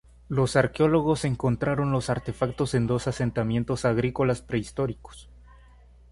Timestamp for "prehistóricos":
4.41-5.29